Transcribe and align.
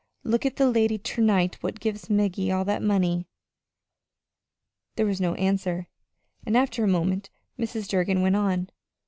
"Look 0.23 0.47
at 0.47 0.55
that 0.55 0.71
lady 0.71 0.97
ter 0.97 1.21
night 1.21 1.59
what 1.61 1.79
give 1.79 2.09
Maggie 2.09 2.51
all 2.51 2.65
that 2.65 2.81
money." 2.81 3.27
There 4.95 5.05
was 5.05 5.21
no 5.21 5.35
answer, 5.35 5.85
and 6.43 6.57
after 6.57 6.83
a 6.83 6.87
moment 6.87 7.29
Mrs. 7.59 7.87
Durgin 7.87 8.23
went 8.23 8.35
on. 8.35 8.71